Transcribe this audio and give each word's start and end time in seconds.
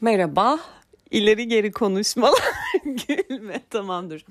Merhaba, 0.00 0.58
ileri 1.10 1.48
geri 1.48 1.72
konuşmalar. 1.72 2.42
Gülme, 2.84 3.60
tamamdır. 3.70 4.24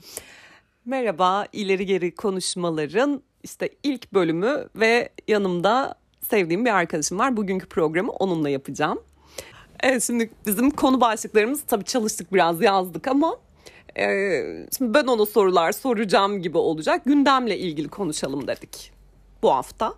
Merhaba, 0.86 1.46
ileri 1.54 1.86
geri 1.86 2.16
konuşmaların 2.16 3.22
işte 3.44 3.70
ilk 3.84 4.14
bölümü 4.14 4.70
ve 4.76 5.10
yanımda 5.28 5.96
sevdiğim 6.30 6.66
bir 6.66 6.76
arkadaşım 6.76 7.20
var. 7.20 7.38
Bugünkü 7.38 7.68
programı 7.68 8.12
onunla 8.12 8.50
yapacağım. 8.50 9.00
Evet, 9.84 10.04
şimdi 10.04 10.30
bizim 10.46 10.70
konu 10.70 11.02
başlıklarımız 11.02 11.62
tabii 11.62 11.86
çalıştık 11.86 12.34
biraz 12.34 12.62
yazdık 12.62 13.08
ama 13.08 13.38
e, 14.00 14.06
şimdi 14.78 14.94
ben 14.94 15.08
ona 15.08 15.26
sorular 15.26 15.72
soracağım 15.72 16.42
gibi 16.42 16.58
olacak. 16.58 17.06
Gündemle 17.06 17.58
ilgili 17.58 17.88
konuşalım 17.88 18.48
dedik 18.48 18.92
bu 19.42 19.52
hafta 19.52 19.94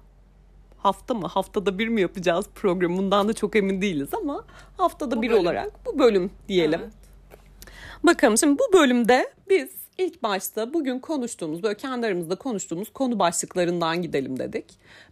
hafta 0.83 1.13
mı 1.13 1.27
haftada 1.27 1.79
bir 1.79 1.87
mi 1.87 2.01
yapacağız 2.01 2.45
programı 2.55 2.97
bundan 2.97 3.27
da 3.27 3.33
çok 3.33 3.55
emin 3.55 3.81
değiliz 3.81 4.09
ama 4.13 4.45
haftada 4.77 5.17
bu 5.17 5.21
bir 5.21 5.29
bölüm. 5.29 5.41
olarak 5.41 5.85
bu 5.85 5.99
bölüm 5.99 6.31
diyelim. 6.47 6.79
Evet. 6.83 6.93
Bakalım 8.03 8.37
şimdi 8.37 8.59
bu 8.59 8.77
bölümde 8.77 9.33
biz 9.49 9.69
ilk 9.97 10.23
başta 10.23 10.73
bugün 10.73 10.99
konuştuğumuz 10.99 11.63
böyle 11.63 11.77
kendi 11.77 12.07
aramızda 12.07 12.35
konuştuğumuz 12.35 12.93
konu 12.93 13.19
başlıklarından 13.19 14.01
gidelim 14.01 14.39
dedik. 14.39 14.65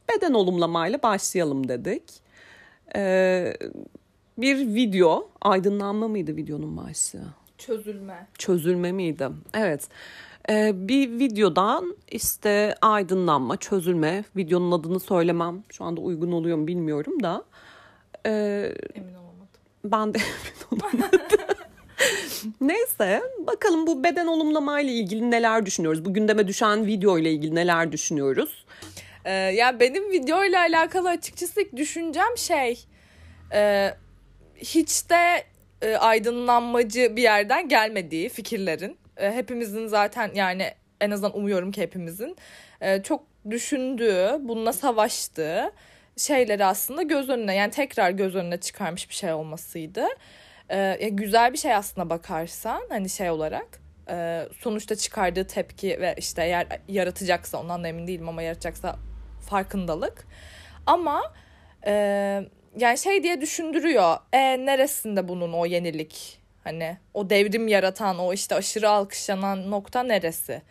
Beden 0.10 0.34
olumlamayla 0.34 1.04
başlayalım 1.04 1.68
dedik. 1.68 2.04
Ee, 2.96 3.54
bir 4.38 4.76
video 4.76 5.30
aydınlanma 5.42 6.08
mıydı 6.08 6.36
videonun 6.36 6.78
başlığı? 6.78 7.28
Çözülme. 7.58 8.28
Çözülme 8.38 8.92
miydi? 8.92 9.28
Evet. 9.54 9.90
Ee, 10.50 10.72
bir 10.76 11.20
videodan 11.20 11.98
işte 12.12 12.76
aydınlanma, 12.82 13.58
çözülme, 13.58 14.24
videonun 14.36 14.72
adını 14.72 15.00
söylemem 15.00 15.64
şu 15.70 15.84
anda 15.84 16.02
uygun 16.02 16.32
oluyor 16.32 16.58
mu 16.58 16.68
bilmiyorum 16.68 17.24
da. 17.24 17.44
E, 18.26 18.32
emin 18.96 19.14
olamadım. 19.14 19.62
Ben 19.84 20.14
de 20.14 20.18
emin 20.72 20.84
olamadım. 20.84 21.20
Neyse 22.62 23.24
bakalım 23.48 23.88
bu 23.88 24.04
beden 24.04 24.28
olumlama 24.28 24.82
ile 24.82 24.92
ilgili 24.92 25.32
neler 25.32 25.66
düşünüyoruz? 25.66 26.06
Bu 26.06 26.14
gündeme 26.14 26.48
düşen 26.48 26.86
video 26.86 27.18
ile 27.18 27.32
ilgili 27.32 27.56
neler 27.56 27.92
düşünüyoruz? 27.92 28.66
Ee, 29.26 29.32
yani 29.34 29.80
benim 29.80 30.12
video 30.12 30.44
ile 30.44 30.60
alakalı 30.60 31.10
açıkçası 31.10 31.62
düşüncem 31.76 32.38
şey 32.38 32.86
e, 33.54 33.94
hiç 34.56 35.10
de 35.10 35.44
e, 35.82 35.96
aydınlanmacı 35.96 37.16
bir 37.16 37.22
yerden 37.22 37.70
gelmediği 37.70 38.30
fikirlerin 38.30 38.98
e, 39.18 39.32
hepimizin 39.32 39.88
zaten 39.88 40.32
yani 40.34 40.72
en 41.02 41.12
azından 41.12 41.38
umuyorum 41.38 41.72
ki 41.72 41.82
hepimizin 41.82 42.36
e, 42.82 43.04
çok 43.04 43.24
düşündüğü, 43.50 44.38
bununla 44.40 44.74
savaştığı 44.74 45.72
şeyleri 46.18 46.66
aslında 46.66 47.02
göz 47.02 47.30
önüne 47.30 47.56
yani 47.56 47.72
tekrar 47.72 48.12
göz 48.12 48.36
önüne 48.36 48.58
çıkarmış 48.58 49.10
bir 49.10 49.16
şey 49.16 49.34
olmasıydı. 49.34 50.06
E, 50.70 51.10
güzel 51.10 51.54
bir 51.54 51.58
şey 51.58 51.76
aslında 51.76 52.10
bakarsan 52.10 52.82
hani 52.90 53.10
şey 53.10 53.30
olarak 53.30 53.80
e, 54.10 54.48
sonuçta 54.60 54.96
çıkardığı 54.96 55.48
tepki 55.48 56.02
ve 56.02 56.16
işte 56.18 56.44
eğer 56.44 56.68
yaratacaksa 56.88 57.62
ondan 57.62 57.84
da 57.84 57.88
emin 57.88 58.08
değilim 58.08 58.30
ama 58.30 58.42
yaratacaksa 58.42 58.96
farkındalık. 59.50 60.28
Ama 60.86 61.34
e, 61.86 61.94
yani 62.78 62.98
şey 62.98 63.24
diye 63.24 63.42
düşündürüyor. 63.42 64.18
E 64.34 64.66
neresinde 64.66 65.28
bunun 65.28 65.54
o 65.54 65.66
yenilik? 65.66 66.40
Hani 66.68 66.98
o 67.14 67.30
devrim 67.30 67.68
yaratan, 67.68 68.20
o 68.20 68.34
işte 68.34 68.56
aşırı 68.56 68.90
alkışlanan 68.90 69.72
nokta 69.72 70.04
neresi? 70.04 70.62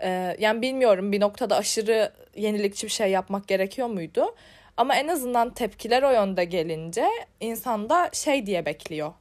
Ee, 0.00 0.36
yani 0.38 0.62
bilmiyorum 0.62 1.12
bir 1.12 1.20
noktada 1.20 1.56
aşırı 1.56 2.12
yenilikçi 2.36 2.86
bir 2.86 2.92
şey 2.92 3.10
yapmak 3.10 3.48
gerekiyor 3.48 3.88
muydu? 3.88 4.34
Ama 4.76 4.96
en 4.96 5.08
azından 5.08 5.54
tepkiler 5.54 6.02
o 6.02 6.10
yönde 6.10 6.44
gelince 6.44 7.06
insan 7.40 7.90
da 7.90 8.10
şey 8.12 8.46
diye 8.46 8.66
bekliyor. 8.66 9.12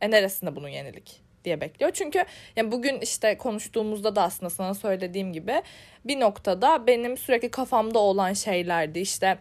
E 0.00 0.10
neresinde 0.10 0.56
bunun 0.56 0.68
yenilik 0.68 1.20
diye 1.44 1.60
bekliyor. 1.60 1.90
Çünkü 1.94 2.24
yani 2.56 2.72
bugün 2.72 3.00
işte 3.00 3.38
konuştuğumuzda 3.38 4.16
da 4.16 4.22
aslında 4.22 4.50
sana 4.50 4.74
söylediğim 4.74 5.32
gibi 5.32 5.62
bir 6.04 6.20
noktada 6.20 6.86
benim 6.86 7.16
sürekli 7.16 7.50
kafamda 7.50 7.98
olan 7.98 8.32
şeylerdi. 8.32 8.98
İşte 8.98 9.38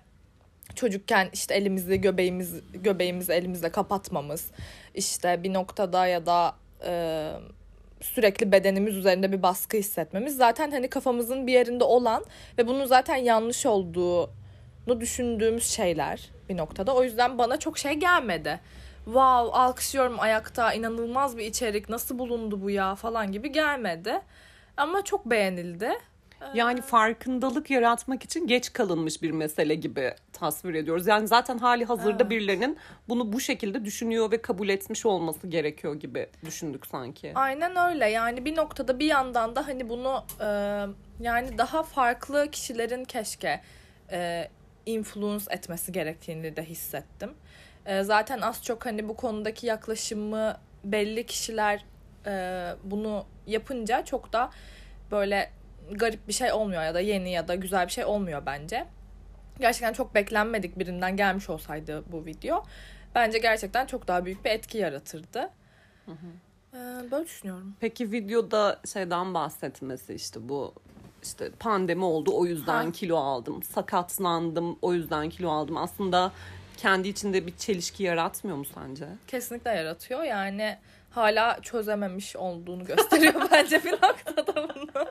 çocukken 0.76 1.30
işte 1.34 1.56
elimizi 1.56 2.02
göbeğimiz 2.02 2.62
göbeğimizi 2.74 3.34
elimizle 3.34 3.70
kapatmamız 3.70 4.48
işte 4.96 5.44
bir 5.44 5.54
noktada 5.54 6.08
ya 6.08 6.26
da 6.26 6.56
e, 6.86 7.32
sürekli 8.02 8.52
bedenimiz 8.52 8.96
üzerinde 8.98 9.32
bir 9.32 9.44
baskı 9.44 9.78
hissetmemiz 9.78 10.38
zaten 10.38 10.72
hani 10.72 10.90
kafamızın 10.90 11.48
bir 11.48 11.54
yerinde 11.54 11.84
olan 11.84 12.26
ve 12.58 12.68
bunun 12.68 12.86
zaten 12.86 13.16
yanlış 13.16 13.66
olduğunu 13.66 15.00
düşündüğümüz 15.00 15.68
şeyler 15.68 16.30
bir 16.50 16.58
noktada. 16.58 16.96
O 16.96 17.04
yüzden 17.04 17.38
bana 17.38 17.58
çok 17.58 17.78
şey 17.78 17.94
gelmedi. 17.94 18.60
Wow 19.06 19.58
alkışlıyorum 19.58 20.20
ayakta 20.20 20.74
inanılmaz 20.74 21.38
bir 21.38 21.46
içerik 21.46 21.90
nasıl 21.90 22.20
bulundu 22.20 22.62
bu 22.62 22.70
ya 22.70 22.96
falan 22.96 23.32
gibi 23.32 23.52
gelmedi. 23.52 24.22
Ama 24.78 25.04
çok 25.04 25.26
beğenildi. 25.26 25.92
Yani 26.54 26.82
farkındalık 26.82 27.70
yaratmak 27.70 28.24
için 28.24 28.48
geç 28.48 28.74
kalınmış 28.74 29.22
bir 29.22 29.32
mesele 29.32 29.76
gibi 29.76 30.16
tasvir 30.34 30.74
ediyoruz. 30.74 31.08
Yani 31.08 31.28
zaten 31.28 31.58
hali 31.58 31.86
hazırda 31.86 32.18
evet. 32.22 32.30
birilerinin 32.30 32.78
bunu 33.10 33.34
bu 33.34 33.40
şekilde 33.40 33.86
düşünüyor 33.86 34.32
ve 34.32 34.42
kabul 34.42 34.70
etmiş 34.70 35.06
olması 35.06 35.48
gerekiyor 35.48 35.96
gibi 35.96 36.28
düşündük 36.46 36.88
sanki. 36.88 37.32
Aynen 37.36 37.92
öyle. 37.92 38.10
Yani 38.10 38.46
bir 38.46 38.56
noktada 38.56 39.00
bir 39.00 39.06
yandan 39.06 39.56
da 39.56 39.68
hani 39.68 39.90
bunu 39.90 40.24
e, 40.40 40.46
yani 41.24 41.58
daha 41.58 41.84
farklı 41.84 42.52
kişilerin 42.52 43.06
keşke 43.06 43.62
e, 44.12 44.50
influence 44.86 45.46
etmesi 45.50 45.92
gerektiğini 45.92 46.56
de 46.56 46.64
hissettim. 46.64 47.34
E, 47.86 48.04
zaten 48.04 48.42
az 48.42 48.64
çok 48.64 48.86
hani 48.86 49.10
bu 49.10 49.16
konudaki 49.16 49.68
yaklaşımı 49.68 50.58
belli 50.84 51.26
kişiler 51.26 51.86
e, 52.26 52.76
bunu 52.84 53.26
yapınca 53.48 54.06
çok 54.06 54.34
da 54.34 54.50
böyle 55.12 55.52
garip 55.92 56.28
bir 56.28 56.34
şey 56.34 56.52
olmuyor 56.52 56.84
ya 56.84 56.94
da 56.94 57.00
yeni 57.00 57.32
ya 57.32 57.48
da 57.48 57.56
güzel 57.56 57.88
bir 57.88 57.92
şey 57.92 58.06
olmuyor 58.06 58.46
bence. 58.46 58.88
Gerçekten 59.60 59.94
çok 59.94 60.16
beklenmedik 60.16 60.80
birinden 60.80 61.18
gelmiş 61.18 61.50
olsaydı 61.50 62.04
bu 62.12 62.26
video 62.26 62.66
bence 63.16 63.38
gerçekten 63.38 63.86
çok 63.86 64.08
daha 64.08 64.26
büyük 64.26 64.46
bir 64.46 64.50
etki 64.50 64.78
yaratırdı. 64.78 65.50
Hı 66.06 66.12
hı. 66.12 66.28
Ee, 66.74 67.12
böyle 67.12 67.26
düşünüyorum. 67.26 67.76
Peki 67.80 68.12
videoda 68.12 68.80
şeyden 68.94 69.34
bahsetmesi 69.34 70.14
işte 70.14 70.50
bu 70.50 70.74
işte 71.24 71.52
pandemi 71.60 72.04
oldu 72.04 72.32
o 72.34 72.46
yüzden 72.46 72.86
ha. 72.86 72.92
kilo 72.92 73.18
aldım. 73.18 73.64
Sakatlandım 73.64 74.78
o 74.82 74.94
yüzden 74.94 75.30
kilo 75.30 75.50
aldım. 75.50 75.78
Aslında 75.78 76.32
kendi 76.78 77.08
içinde 77.08 77.48
bir 77.48 77.58
çelişki 77.58 78.04
yaratmıyor 78.04 78.58
mu 78.58 78.66
sence? 78.66 79.08
Kesinlikle 79.28 79.72
yaratıyor. 79.72 80.24
Yani 80.24 80.78
hala 81.12 81.62
çözememiş 81.62 82.36
olduğunu 82.36 82.86
gösteriyor 82.86 83.34
bence 83.52 83.84
bir 83.84 83.92
noktada 83.92 84.56
bunu. 84.56 85.06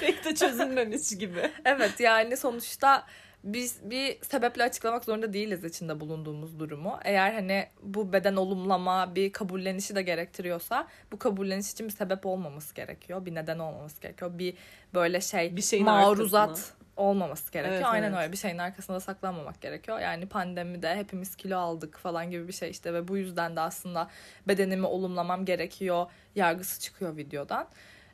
Pek 0.00 0.24
de 0.24 0.34
çözülmemiş 0.34 1.18
gibi. 1.18 1.50
evet 1.64 2.00
yani 2.00 2.36
sonuçta 2.36 3.04
biz 3.44 3.90
bir 3.90 4.18
sebeple 4.22 4.62
açıklamak 4.62 5.04
zorunda 5.04 5.32
değiliz 5.32 5.64
içinde 5.64 6.00
bulunduğumuz 6.00 6.58
durumu. 6.58 6.98
Eğer 7.04 7.32
hani 7.32 7.66
bu 7.82 8.12
beden 8.12 8.36
olumlama 8.36 9.14
bir 9.14 9.32
kabullenişi 9.32 9.94
de 9.94 10.02
gerektiriyorsa 10.02 10.88
bu 11.12 11.18
kabulleniş 11.18 11.72
için 11.72 11.86
bir 11.86 11.92
sebep 11.92 12.26
olmaması 12.26 12.74
gerekiyor. 12.74 13.26
Bir 13.26 13.34
neden 13.34 13.58
olmaması 13.58 14.00
gerekiyor. 14.00 14.38
Bir 14.38 14.54
böyle 14.94 15.20
şey 15.20 15.56
bir 15.56 15.80
maruzat. 15.80 16.74
Olmaması 16.98 17.52
gerekiyor. 17.52 17.76
Evet, 17.76 17.86
Aynen 17.86 18.08
evet. 18.08 18.18
öyle 18.18 18.32
bir 18.32 18.36
şeyin 18.36 18.58
arkasında 18.58 19.00
saklanmamak 19.00 19.60
gerekiyor. 19.60 20.00
Yani 20.00 20.26
pandemide 20.26 20.96
hepimiz 20.96 21.36
kilo 21.36 21.58
aldık 21.58 21.98
falan 21.98 22.30
gibi 22.30 22.48
bir 22.48 22.52
şey 22.52 22.70
işte 22.70 22.94
ve 22.94 23.08
bu 23.08 23.16
yüzden 23.16 23.56
de 23.56 23.60
aslında 23.60 24.10
bedenimi 24.48 24.86
olumlamam 24.86 25.44
gerekiyor 25.44 26.06
yargısı 26.34 26.80
çıkıyor 26.80 27.16
videodan. 27.16 27.68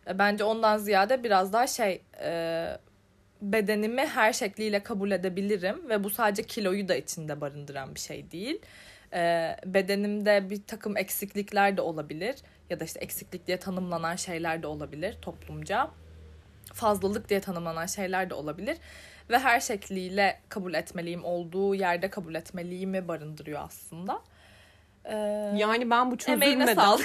E, 0.07 0.19
bence 0.19 0.45
ondan 0.45 0.79
ziyade 0.79 1.25
biraz 1.25 1.53
daha 1.53 1.67
şey 1.67 2.03
e, 2.23 2.67
bedenimi 3.43 4.07
her 4.07 4.33
şekliyle 4.33 4.83
kabul 4.83 5.11
edebilirim 5.11 5.89
ve 5.89 6.05
bu 6.05 6.11
sadece 6.11 6.43
kiloyu 6.43 6.89
da 6.89 6.95
içinde 6.95 7.41
barındıran 7.41 7.95
bir 7.95 8.01
şey 8.01 8.31
değil. 8.31 8.61
E, 9.13 9.57
bedenimde 9.67 10.51
bir 10.51 10.63
takım 10.67 10.97
eksiklikler 10.97 11.77
de 11.77 11.81
olabilir 11.81 12.37
ya 12.71 12.81
da 12.81 12.85
işte 12.85 13.01
eksiklik 13.01 13.47
diye 13.47 13.57
tanımlanan 13.57 14.17
şeyler 14.17 14.63
de 14.63 14.67
olabilir 14.67 15.17
toplumca. 15.23 15.91
Fazlalık 16.75 17.29
diye 17.29 17.41
tanımlanan 17.41 17.87
şeyler 17.87 18.31
de 18.31 18.35
olabilir 18.35 18.77
ve 19.31 19.39
her 19.39 19.61
şekliyle 19.61 20.41
kabul 20.49 20.75
etmeliyim, 20.75 21.25
olduğu 21.25 21.75
yerde 21.75 22.11
kabul 22.11 22.35
etmeliyimi 22.35 23.09
barındırıyor 23.09 23.61
aslında. 23.65 24.21
Ee, 25.05 25.17
yani 25.57 25.91
ben 25.91 26.11
bu 26.11 26.17
çözülmeden 26.17 26.77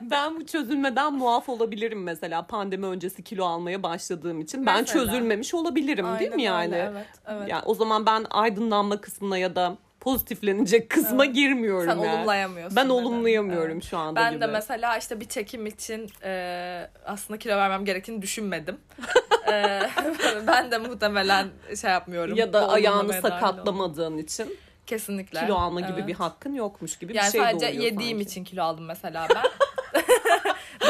ben 0.00 0.40
bu 0.40 0.46
çözülmeden 0.46 1.12
muaf 1.12 1.48
olabilirim 1.48 2.02
mesela 2.02 2.46
pandemi 2.46 2.86
öncesi 2.86 3.22
kilo 3.24 3.44
almaya 3.44 3.82
başladığım 3.82 4.40
için. 4.40 4.60
Mesela. 4.60 4.78
Ben 4.78 4.84
çözülmemiş 4.84 5.54
olabilirim 5.54 6.06
Aynen 6.06 6.20
değil 6.20 6.32
mi 6.32 6.42
yani? 6.42 6.74
Öyle, 6.74 6.90
evet, 6.92 7.06
evet. 7.26 7.48
Yani 7.48 7.62
o 7.66 7.74
zaman 7.74 8.06
ben 8.06 8.26
aydınlanma 8.30 9.00
kısmına 9.00 9.38
ya 9.38 9.56
da 9.56 9.76
pozitiflenecek 10.04 10.90
kısma 10.90 11.24
evet. 11.24 11.34
girmiyorum 11.34 11.90
Sen 11.90 11.98
yani. 11.98 12.16
olumlayamıyorsun. 12.16 12.76
Ben 12.76 12.88
olumlayamıyorum 12.88 13.72
evet. 13.72 13.84
şu 13.84 13.98
anda 13.98 14.20
Ben 14.20 14.32
gibi. 14.32 14.40
de 14.40 14.46
mesela 14.46 14.96
işte 14.96 15.20
bir 15.20 15.28
çekim 15.28 15.66
için 15.66 16.10
e, 16.22 16.90
aslında 17.06 17.38
kilo 17.38 17.56
vermem 17.56 17.84
gerektiğini 17.84 18.22
düşünmedim. 18.22 18.76
e, 19.52 19.80
ben 20.46 20.70
de 20.70 20.78
muhtemelen 20.78 21.48
şey 21.80 21.90
yapmıyorum. 21.90 22.36
Ya 22.36 22.52
da 22.52 22.68
ayağını 22.68 23.12
sakatlamadığın 23.12 24.18
için. 24.18 24.56
Kesinlikle. 24.86 25.40
Kilo 25.40 25.54
alma 25.54 25.80
gibi 25.80 25.92
Evet. 25.98 26.08
bir 26.08 26.14
hakkın 26.14 26.54
yokmuş 26.54 26.98
gibi 26.98 27.16
Yani 27.16 27.26
bir 27.26 27.30
şey 27.32 27.40
sadece 27.40 27.66
doğuyor 27.66 27.82
yediğim 27.82 28.18
sanki. 28.18 28.30
için 28.30 28.44
kilo 28.44 28.62
aldım 28.62 28.84
mesela 28.84 29.26
ben. 29.34 29.42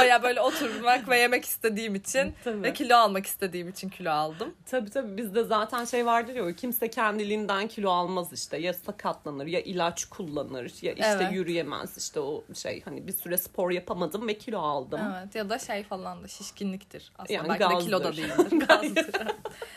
Baya 0.04 0.22
böyle 0.22 0.40
oturmak 0.40 1.08
ve 1.08 1.18
yemek 1.18 1.44
istediğim 1.44 1.94
için 1.94 2.34
Tabii. 2.44 2.62
ve 2.62 2.72
kilo 2.72 2.96
almak 2.96 3.26
istediğim 3.26 3.68
için 3.68 3.88
kilo 3.88 4.10
aldım. 4.10 4.54
Tabii 4.70 4.90
tabii 4.90 5.16
bizde 5.16 5.44
zaten 5.44 5.84
şey 5.84 6.06
vardır 6.06 6.34
ya 6.34 6.52
kimse 6.56 6.90
kendiliğinden 6.90 7.68
kilo 7.68 7.90
almaz 7.90 8.32
işte 8.32 8.56
ya 8.56 8.74
sakatlanır 8.74 9.46
ya 9.46 9.60
ilaç 9.60 10.04
kullanır 10.04 10.72
ya 10.82 10.92
işte 10.92 11.18
Evet. 11.20 11.32
yürüyemez 11.32 11.98
işte 11.98 12.20
o 12.20 12.44
şey 12.54 12.82
hani 12.84 13.06
bir 13.06 13.12
süre 13.12 13.36
spor 13.36 13.70
yapamadım 13.70 14.28
ve 14.28 14.38
kilo 14.38 14.58
aldım. 14.60 15.00
Evet 15.22 15.34
ya 15.34 15.48
da 15.50 15.58
şey 15.58 15.82
falan 15.82 16.22
da 16.24 16.28
şişkinliktir. 16.28 17.12
Aslında 17.18 17.32
Yani 17.32 17.48
belki 17.48 17.74
de 17.74 17.78
kilo 17.78 18.04
da 18.04 18.08
gazdır. 18.10 18.22
değildir. 18.50 18.66
Gazdır. 18.68 19.06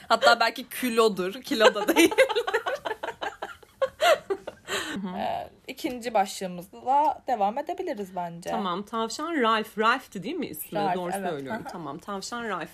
Hatta 0.09 0.39
belki 0.39 0.69
kilodur. 0.69 1.33
Kilo 1.41 1.75
da 1.75 1.95
değil. 1.95 2.11
Ee, 5.05 5.49
İkinci 5.67 6.13
başlığımızla 6.13 7.23
devam 7.27 7.57
edebiliriz 7.57 8.15
bence. 8.15 8.49
Tamam 8.49 8.83
tavşan 8.83 9.41
Ralph. 9.41 9.77
Ralph'ti 9.77 10.23
değil 10.23 10.35
mi 10.35 10.47
ismi? 10.47 10.79
Ralph, 10.79 10.95
Doğru 10.95 11.11
evet. 11.15 11.29
söylüyorum. 11.29 11.63
Tamam 11.71 11.97
tavşan 11.97 12.43
Ralph. 12.49 12.69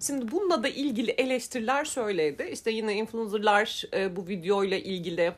Şimdi 0.00 0.30
bununla 0.32 0.62
da 0.62 0.68
ilgili 0.68 1.10
eleştiriler 1.10 1.84
şöyleydi. 1.84 2.42
İşte 2.52 2.70
yine 2.70 2.94
influencerlar 2.94 3.82
e, 3.94 4.16
bu 4.16 4.28
videoyla 4.28 4.76
ilgili 4.76 5.32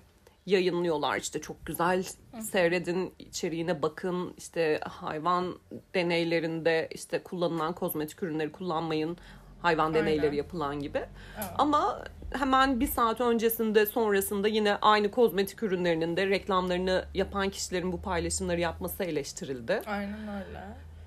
yayınlıyorlar. 0.47 1.17
İşte 1.17 1.41
çok 1.41 1.67
güzel 1.67 2.05
seyredin, 2.41 3.15
içeriğine 3.19 3.83
bakın. 3.83 4.35
İşte 4.39 4.81
hayvan 4.85 5.59
deneylerinde 5.95 6.89
işte 6.91 7.23
kullanılan 7.23 7.73
kozmetik 7.73 8.23
ürünleri 8.23 8.53
kullanmayın. 8.53 9.17
Hayvan 9.63 9.95
deneyleri 9.95 10.27
Aynen. 10.27 10.37
yapılan 10.37 10.81
gibi. 10.81 10.99
Evet. 10.99 11.51
Ama 11.59 12.05
hemen 12.33 12.81
bir 12.81 12.87
saat 12.87 13.21
öncesinde 13.21 13.87
sonrasında 13.87 14.49
yine 14.49 14.77
aynı 14.77 15.11
kozmetik 15.11 15.63
ürünlerinin 15.63 16.17
de 16.17 16.27
reklamlarını 16.27 17.05
yapan 17.15 17.51
kişilerin 17.51 17.93
bu 17.93 18.03
paylaşımları 18.03 18.61
yapması 18.61 19.05
eleştirildi. 19.05 19.83
Aynen 19.87 20.21
öyle. 20.29 20.61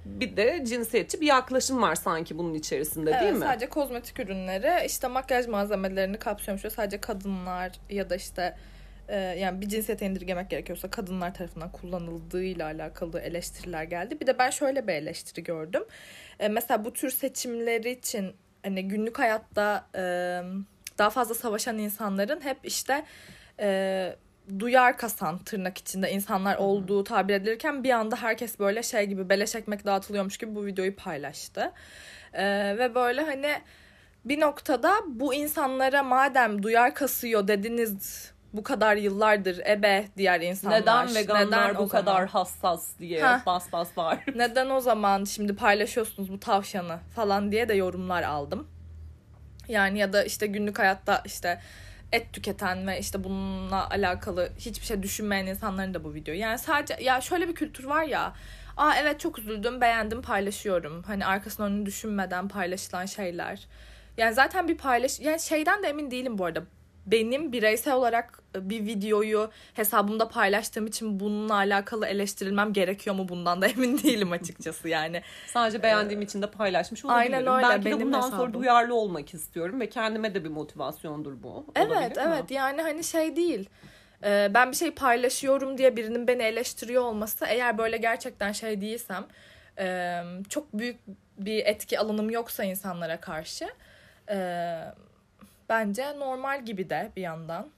Bir 0.06 0.38
de 0.38 0.66
cinsiyetçi 0.66 1.22
bir 1.22 1.28
yaklaşım 1.28 1.82
var 1.82 1.96
sanki 1.96 2.38
bunun 2.38 2.54
içerisinde 2.54 3.12
değil 3.12 3.24
evet, 3.24 3.34
mi? 3.34 3.40
sadece 3.40 3.70
kozmetik 3.70 4.20
ürünleri 4.20 4.86
işte 4.86 5.08
makyaj 5.08 5.48
malzemelerini 5.48 6.18
kapsıyormuş 6.18 6.74
sadece 6.74 7.02
kadınlar 7.02 7.72
ya 7.90 8.10
da 8.10 8.16
işte 8.16 8.56
e, 9.08 9.18
yani 9.18 9.62
bir 9.62 9.70
cinsiyete 9.70 10.06
indirgemek 10.06 10.50
gerekiyorsa 10.50 10.90
kadınlar 10.90 11.34
tarafından 11.34 11.72
kullanıldığıyla 11.72 12.66
alakalı 12.66 13.20
eleştiriler 13.20 13.84
geldi. 13.84 14.20
Bir 14.20 14.28
de 14.28 14.40
ben 14.40 14.50
şöyle 14.50 14.88
bir 14.88 14.94
eleştiri 14.94 15.44
gördüm. 15.44 15.84
E, 16.40 16.48
mesela 16.48 16.86
bu 16.86 16.94
tür 16.94 17.10
seçimleri 17.10 17.92
için 17.92 18.36
hani 18.64 18.88
günlük 18.88 19.20
hayatta 19.20 19.86
e, 19.96 20.02
daha 20.98 21.10
fazla 21.10 21.36
savaşan 21.36 21.78
insanların 21.78 22.42
hep 22.42 22.58
işte 22.64 23.06
e, 23.60 24.16
duyar 24.60 24.98
kasan 24.98 25.40
tırnak 25.40 25.78
içinde 25.78 26.12
insanlar 26.12 26.58
olduğu 26.58 27.04
tabir 27.04 27.34
edilirken 27.34 27.84
bir 27.84 27.90
anda 27.90 28.16
herkes 28.16 28.60
böyle 28.60 28.84
şey 28.84 29.06
gibi 29.06 29.30
beleş 29.30 29.56
ekmek 29.56 29.86
dağıtılıyormuş 29.86 30.38
gibi 30.38 30.56
bu 30.56 30.66
videoyu 30.66 30.96
paylaştı. 30.96 31.72
Ee, 32.34 32.76
ve 32.78 32.96
böyle 32.96 33.22
hani 33.22 33.52
bir 34.26 34.40
noktada 34.40 34.94
bu 35.08 35.34
insanlara 35.34 36.04
madem 36.04 36.64
duyar 36.64 36.96
kasıyor 36.96 37.48
dediniz 37.48 38.31
bu 38.54 38.64
kadar 38.64 38.96
yıllardır 38.96 39.60
ebe 39.70 40.08
diğer 40.18 40.42
insanlar. 40.42 40.82
Neden 40.82 41.16
veganlar 41.16 41.48
neden 41.70 41.78
bu 41.78 41.90
kadar 41.90 42.14
zaman- 42.14 42.28
hassas 42.28 43.00
diye 43.00 43.24
Heh. 43.24 43.46
bas 43.46 43.72
bas 43.72 43.98
var. 43.98 44.20
neden 44.36 44.70
o 44.70 44.80
zaman 44.80 45.24
şimdi 45.24 45.56
paylaşıyorsunuz 45.56 46.32
bu 46.32 46.40
tavşanı 46.40 47.00
falan 47.16 47.52
diye 47.52 47.70
de 47.70 47.74
yorumlar 47.74 48.24
aldım. 48.24 48.68
Yani 49.68 50.00
ya 50.00 50.14
da 50.14 50.24
işte 50.24 50.48
günlük 50.48 50.80
hayatta 50.80 51.22
işte 51.26 51.62
et 52.12 52.34
tüketen 52.34 52.88
ve 52.88 53.00
işte 53.00 53.24
bununla 53.24 53.90
alakalı 53.90 54.50
hiçbir 54.58 54.86
şey 54.86 55.04
düşünmeyen 55.04 55.46
insanların 55.46 55.94
da 55.94 56.04
bu 56.04 56.14
video. 56.14 56.34
Yani 56.34 56.58
sadece 56.58 57.04
ya 57.04 57.22
şöyle 57.22 57.48
bir 57.48 57.56
kültür 57.56 57.84
var 57.84 58.04
ya. 58.04 58.34
Aa 58.78 58.96
evet 59.02 59.20
çok 59.20 59.40
üzüldüm, 59.40 59.82
beğendim, 59.82 60.22
paylaşıyorum. 60.22 61.04
Hani 61.04 61.26
arkasını 61.26 61.66
önünü 61.66 61.86
düşünmeden 61.86 62.48
paylaşılan 62.48 63.06
şeyler. 63.06 63.68
Yani 64.18 64.34
zaten 64.34 64.68
bir 64.68 64.78
paylaş 64.78 65.20
yani 65.20 65.40
şeyden 65.40 65.84
de 65.84 65.88
emin 65.88 66.12
değilim 66.12 66.38
bu 66.38 66.46
arada. 66.46 66.64
Benim 67.06 67.52
bireysel 67.52 67.94
olarak 67.94 68.40
bir 68.56 68.86
videoyu 68.86 69.52
hesabımda 69.74 70.28
paylaştığım 70.30 70.88
için 70.88 71.20
bununla 71.20 71.54
alakalı 71.54 72.08
eleştirilmem 72.08 72.74
gerekiyor 72.74 73.16
mu 73.16 73.30
bundan 73.30 73.62
da 73.62 73.68
emin 73.68 73.98
değilim 73.98 74.32
açıkçası 74.32 74.90
yani. 74.90 75.22
Sadece 75.48 75.84
beğendiğim 75.84 76.22
için 76.22 76.42
de 76.42 76.52
paylaşmış 76.52 77.06
olabilirim. 77.06 77.34
Aynen 77.34 77.54
öyle, 77.54 77.68
Belki 77.70 77.86
de 77.86 77.86
benim 77.86 78.08
bundan 78.08 78.22
sonra 78.22 78.34
hesabım. 78.34 78.54
duyarlı 78.54 78.96
olmak 78.96 79.34
istiyorum 79.34 79.80
ve 79.80 79.90
kendime 79.90 80.34
de 80.34 80.44
bir 80.44 80.50
motivasyondur 80.50 81.44
bu. 81.44 81.66
Evet 81.76 81.92
Olabilir 81.92 82.28
mi? 82.28 82.34
evet 82.36 82.52
yani 82.52 82.82
hani 82.82 83.04
şey 83.04 83.36
değil. 83.36 83.70
Ee, 84.24 84.52
ben 84.54 84.72
bir 84.72 84.76
şey 84.76 84.92
paylaşıyorum 84.92 85.78
diye 85.78 85.96
birinin 85.96 86.28
beni 86.28 86.44
eleştiriyor 86.44 87.04
olması 87.04 87.46
eğer 87.46 87.78
böyle 87.78 87.98
gerçekten 87.98 88.52
şey 88.52 88.82
değilsem 88.82 89.26
e, 89.80 90.22
çok 90.50 90.74
büyük 90.74 91.00
bir 91.38 91.66
etki 91.66 92.00
alanım 92.00 92.30
yoksa 92.30 92.64
insanlara 92.64 93.20
karşı 93.20 93.70
e, 94.30 94.38
bence 95.72 96.20
normal 96.20 96.66
gibi 96.66 96.90
de 96.90 97.12
bir 97.16 97.22
yandan. 97.22 97.70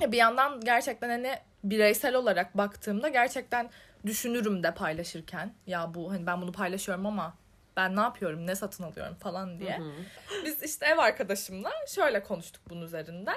Ya 0.00 0.12
Bir 0.12 0.16
yandan 0.16 0.60
gerçekten 0.60 1.08
hani 1.08 1.38
bireysel 1.64 2.14
olarak 2.14 2.56
baktığımda 2.58 3.08
gerçekten 3.08 3.70
düşünürüm 4.06 4.62
de 4.62 4.74
paylaşırken 4.74 5.54
ya 5.66 5.94
bu 5.94 6.12
hani 6.12 6.26
ben 6.26 6.42
bunu 6.42 6.52
paylaşıyorum 6.52 7.06
ama 7.06 7.34
ben 7.76 7.96
ne 7.96 8.00
yapıyorum 8.00 8.46
ne 8.46 8.54
satın 8.54 8.84
alıyorum 8.84 9.14
falan 9.14 9.60
diye. 9.60 9.80
Biz 10.44 10.62
işte 10.62 10.86
ev 10.86 10.98
arkadaşımla 10.98 11.70
şöyle 11.94 12.22
konuştuk 12.22 12.62
bunun 12.70 12.82
üzerinden. 12.82 13.36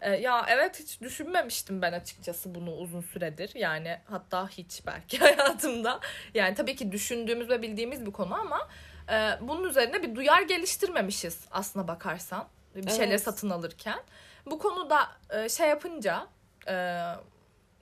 Ee, 0.00 0.10
ya 0.10 0.46
evet 0.48 0.80
hiç 0.80 1.00
düşünmemiştim 1.00 1.82
ben 1.82 1.92
açıkçası 1.92 2.54
bunu 2.54 2.74
uzun 2.74 3.00
süredir. 3.00 3.50
Yani 3.54 3.98
hatta 4.04 4.48
hiç 4.48 4.82
belki 4.86 5.18
hayatımda. 5.26 6.00
Yani 6.34 6.54
tabii 6.54 6.76
ki 6.76 6.92
düşündüğümüz 6.92 7.48
ve 7.48 7.62
bildiğimiz 7.62 8.06
bir 8.06 8.12
konu 8.12 8.34
ama 8.34 8.68
e, 9.10 9.30
bunun 9.40 9.68
üzerine 9.68 10.02
bir 10.02 10.14
duyar 10.14 10.42
geliştirmemişiz 10.42 11.40
aslına 11.50 11.88
bakarsan. 11.88 12.48
Bir 12.76 12.90
şeyleri 12.90 13.10
Evet. 13.10 13.22
satın 13.22 13.50
alırken. 13.50 13.98
Bu 14.46 14.58
konuda 14.58 15.08
e, 15.30 15.48
şey 15.48 15.68
yapınca 15.68 16.26
e, 16.68 17.02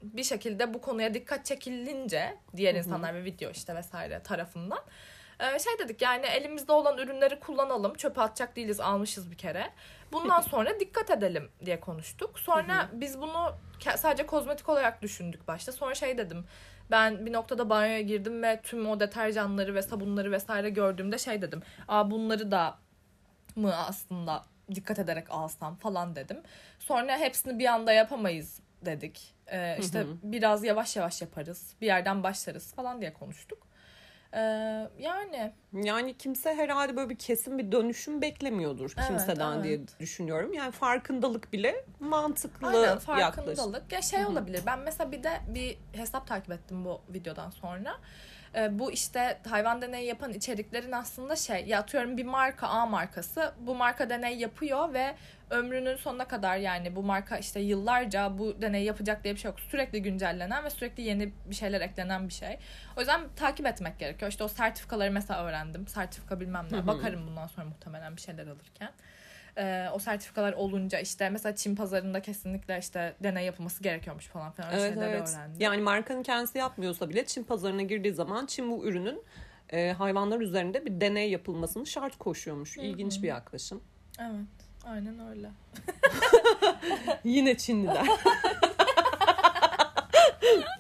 bir 0.02 0.24
şekilde 0.24 0.74
bu 0.74 0.80
konuya 0.80 1.14
dikkat 1.14 1.46
çekilince 1.46 2.36
diğer 2.56 2.74
insanlar 2.74 3.14
ve 3.14 3.24
video 3.24 3.50
işte 3.50 3.74
vesaire 3.74 4.22
tarafından 4.22 4.80
e, 5.40 5.58
şey 5.58 5.78
dedik 5.78 6.02
yani 6.02 6.26
elimizde 6.26 6.72
olan 6.72 6.98
ürünleri 6.98 7.40
kullanalım. 7.40 7.94
Çöpe 7.94 8.20
atacak 8.20 8.56
değiliz 8.56 8.80
almışız 8.80 9.30
bir 9.30 9.36
kere. 9.36 9.70
Bundan 10.12 10.40
sonra 10.40 10.80
dikkat 10.80 11.10
edelim 11.10 11.50
diye 11.64 11.80
konuştuk. 11.80 12.38
Sonra 12.38 12.88
biz 12.92 13.20
bunu 13.20 13.54
sadece 13.96 14.26
kozmetik 14.26 14.68
olarak 14.68 15.02
düşündük 15.02 15.48
başta. 15.48 15.72
Sonra 15.72 15.94
şey 15.94 16.18
dedim. 16.18 16.44
Ben 16.90 17.26
bir 17.26 17.32
noktada 17.32 17.70
banyoya 17.70 18.00
girdim 18.00 18.42
ve 18.42 18.60
tüm 18.62 18.90
o 18.90 19.00
deterjanları 19.00 19.74
ve 19.74 19.82
sabunları 19.82 20.32
vesaire 20.32 20.70
gördüğümde 20.70 21.18
şey 21.18 21.42
dedim. 21.42 21.62
Aa 21.88 22.10
bunları 22.10 22.50
da 22.50 22.78
mı 23.56 23.76
aslında 23.76 24.44
dikkat 24.74 24.98
ederek 24.98 25.30
alsam 25.30 25.76
falan 25.76 26.16
dedim. 26.16 26.42
Sonra 26.78 27.18
hepsini 27.18 27.58
bir 27.58 27.66
anda 27.66 27.92
yapamayız 27.92 28.60
dedik. 28.84 29.34
Ee, 29.46 29.76
işte 29.80 30.06
biraz 30.22 30.64
yavaş 30.64 30.96
yavaş 30.96 31.22
yaparız. 31.22 31.74
Bir 31.80 31.86
yerden 31.86 32.22
başlarız 32.22 32.72
falan 32.72 33.00
diye 33.00 33.12
konuştuk. 33.12 33.70
Ee, 34.34 34.40
yani 34.98 35.52
Yani 35.72 36.16
kimse 36.16 36.54
herhalde 36.54 36.96
böyle 36.96 37.10
bir 37.10 37.18
kesin 37.18 37.58
bir 37.58 37.72
dönüşüm 37.72 38.22
beklemiyordur 38.22 38.94
Evet, 38.96 39.08
kimseden 39.08 39.52
evet. 39.52 39.64
diye 39.64 39.80
düşünüyorum. 40.00 40.52
Yani 40.52 40.72
farkındalık 40.72 41.52
bile 41.52 41.84
mantıklı 42.00 42.68
Aynen 42.68 42.98
farkındalık. 42.98 43.92
Ya 43.92 44.02
şey 44.02 44.26
olabilir. 44.26 44.62
Ben 44.66 44.78
mesela 44.78 45.12
bir 45.12 45.22
de 45.22 45.40
bir 45.48 45.78
hesap 45.92 46.26
takip 46.26 46.52
ettim 46.52 46.84
bu 46.84 47.00
videodan 47.08 47.50
sonra. 47.50 47.96
Ee, 48.54 48.78
bu 48.78 48.92
işte 48.92 49.38
hayvan 49.50 49.82
deneyi 49.82 50.06
yapan 50.06 50.32
içeriklerin 50.32 50.92
aslında 50.92 51.36
şey 51.36 51.66
ya 51.66 51.78
atıyorum 51.78 52.16
bir 52.16 52.24
marka 52.24 52.66
A 52.66 52.86
markası 52.86 53.52
bu 53.60 53.74
marka 53.74 54.10
deney 54.10 54.36
yapıyor 54.38 54.94
ve 54.94 55.14
ömrünün 55.50 55.96
sonuna 55.96 56.28
kadar 56.28 56.56
yani 56.56 56.96
bu 56.96 57.02
marka 57.02 57.38
işte 57.38 57.60
yıllarca 57.60 58.38
bu 58.38 58.62
deneyi 58.62 58.84
yapacak 58.86 59.24
diye 59.24 59.34
bir 59.34 59.40
şey 59.40 59.50
yok. 59.50 59.60
Sürekli 59.60 60.02
güncellenen 60.02 60.64
ve 60.64 60.70
sürekli 60.70 61.02
yeni 61.02 61.32
bir 61.46 61.54
şeyler 61.54 61.80
eklenen 61.80 62.28
bir 62.28 62.32
şey. 62.32 62.58
O 62.96 63.00
yüzden 63.00 63.20
takip 63.36 63.66
etmek 63.66 63.98
gerekiyor. 63.98 64.30
İşte 64.30 64.44
o 64.44 64.48
sertifikaları 64.48 65.10
mesela 65.10 65.44
öğrendim. 65.44 65.86
Sertifika 65.86 66.40
bilmem 66.40 66.66
ne. 66.72 66.86
Bakarım 66.86 67.26
bundan 67.26 67.46
sonra 67.46 67.66
muhtemelen 67.66 68.16
bir 68.16 68.20
şeyler 68.20 68.46
alırken. 68.46 68.90
Ee, 69.58 69.86
o 69.92 69.98
sertifikalar 69.98 70.52
olunca 70.52 70.98
işte 70.98 71.30
mesela 71.30 71.56
Çin 71.56 71.76
pazarında 71.76 72.22
kesinlikle 72.22 72.78
işte 72.78 73.14
deney 73.22 73.46
yapılması 73.46 73.82
gerekiyormuş 73.82 74.26
falan 74.26 74.52
filan 74.52 74.72
Evet 74.72 74.94
şeyleri 74.94 75.10
evet. 75.10 75.28
öğrendim. 75.28 75.60
Yani 75.60 75.82
markanın 75.82 76.22
kendisi 76.22 76.58
yapmıyorsa 76.58 77.10
bile 77.10 77.26
Çin 77.26 77.44
pazarına 77.44 77.82
girdiği 77.82 78.14
zaman 78.14 78.46
Çin 78.46 78.70
bu 78.70 78.86
ürünün 78.86 79.22
e, 79.70 79.92
hayvanlar 79.92 80.40
üzerinde 80.40 80.86
bir 80.86 81.00
deney 81.00 81.30
yapılmasını 81.30 81.86
şart 81.86 82.18
koşuyormuş. 82.18 82.76
İlginç 82.76 83.22
bir 83.22 83.28
yaklaşım. 83.28 83.80
Evet 84.20 84.46
aynen 84.84 85.28
öyle. 85.28 85.50
Yine 87.24 87.56
Çinliler. 87.56 88.06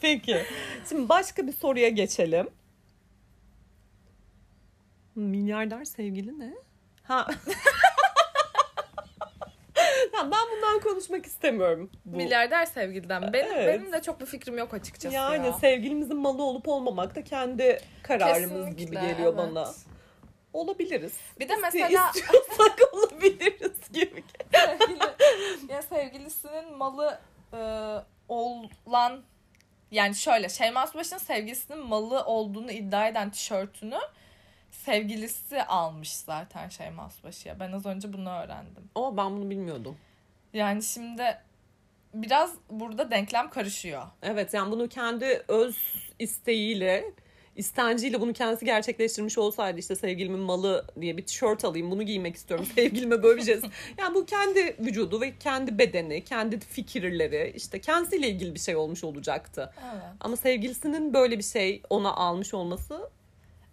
Peki. 0.00 0.42
Şimdi 0.88 1.08
başka 1.08 1.46
bir 1.46 1.52
soruya 1.52 1.88
geçelim. 1.88 2.48
Milyarder 5.14 5.84
sevgili 5.84 6.38
ne? 6.38 6.54
Ha. 7.02 7.26
Ya 10.20 10.30
ben 10.30 10.56
bundan 10.56 10.80
konuşmak 10.80 11.26
istemiyorum. 11.26 11.90
Bu. 12.04 12.16
Milyarder 12.16 12.66
sevgiliden. 12.66 13.32
Benim, 13.32 13.52
Evet. 13.54 13.80
benim 13.80 13.92
de 13.92 14.02
çok 14.02 14.20
bir 14.20 14.26
fikrim 14.26 14.58
yok 14.58 14.74
açıkçası 14.74 15.14
Yani 15.14 15.46
ya. 15.46 15.52
sevgilimizin 15.52 16.16
malı 16.16 16.42
olup 16.42 16.68
olmamak 16.68 17.14
da 17.14 17.24
kendi 17.24 17.80
kararımız 18.02 18.50
Kesinlikle, 18.50 18.84
gibi 18.84 18.94
geliyor 18.94 19.34
evet. 19.34 19.36
bana. 19.36 19.68
Olabiliriz. 20.52 21.12
Bir 21.40 21.48
de 21.48 21.56
mesela 21.56 22.10
istiyorsak 22.14 22.78
olabiliriz 22.92 23.90
gibi. 23.92 24.24
sevgili, 24.52 25.04
ya 25.68 25.82
sevgilisinin 25.82 26.76
malı 26.76 27.18
e, 27.52 27.60
olan 28.28 29.22
yani 29.90 30.14
şöyle 30.14 30.48
Şeyma 30.48 30.86
Subaşı'nın 30.86 31.18
sevgilisinin 31.18 31.86
malı 31.86 32.24
olduğunu 32.24 32.72
iddia 32.72 33.08
eden 33.08 33.30
tişörtünü 33.30 33.98
sevgilisi 34.70 35.62
almış 35.62 36.12
zaten 36.12 36.68
Şeyma 36.68 37.10
Subaşı'ya. 37.10 37.60
Ben 37.60 37.72
az 37.72 37.86
önce 37.86 38.12
bunu 38.12 38.30
öğrendim. 38.30 38.90
Ama 38.94 39.16
ben 39.16 39.30
bunu 39.36 39.50
bilmiyordum. 39.50 39.96
Yani 40.52 40.82
şimdi 40.82 41.38
biraz 42.14 42.54
burada 42.70 43.10
denklem 43.10 43.50
karışıyor. 43.50 44.02
Evet 44.22 44.54
yani 44.54 44.72
bunu 44.72 44.88
kendi 44.88 45.42
öz 45.48 45.76
isteğiyle 46.18 47.04
istenciyle 47.56 48.20
bunu 48.20 48.32
kendisi 48.32 48.64
gerçekleştirmiş 48.64 49.38
olsaydı 49.38 49.78
işte 49.78 49.96
sevgilimin 49.96 50.40
malı 50.40 50.86
diye 51.00 51.16
bir 51.16 51.26
tişört 51.26 51.64
alayım 51.64 51.90
bunu 51.90 52.02
giymek 52.02 52.36
istiyorum 52.36 52.66
sevgilime 52.74 53.22
böyle 53.22 53.40
bir 53.40 53.44
şey. 53.44 53.60
Yani 53.98 54.14
bu 54.14 54.26
kendi 54.26 54.76
vücudu 54.80 55.20
ve 55.20 55.38
kendi 55.38 55.78
bedeni, 55.78 56.24
kendi 56.24 56.60
fikirleri 56.60 57.52
işte 57.56 57.80
kendisiyle 57.80 58.28
ilgili 58.28 58.54
bir 58.54 58.60
şey 58.60 58.76
olmuş 58.76 59.04
olacaktı. 59.04 59.72
Evet. 59.92 60.02
Ama 60.20 60.36
sevgilisinin 60.36 61.14
böyle 61.14 61.38
bir 61.38 61.44
şey 61.44 61.82
ona 61.90 62.14
almış 62.14 62.54
olması 62.54 63.10